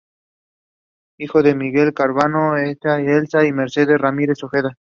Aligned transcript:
Hijo 1.19 1.43
de 1.43 1.53
Miguel 1.53 1.93
Conrado 1.93 2.21
Alvarado 2.53 2.57
Estay 2.57 3.05
y 3.05 3.07
Elsa 3.07 3.39
de 3.41 3.53
Mercedes 3.53 3.99
Ramírez 4.01 4.43
Ojeda. 4.43 4.75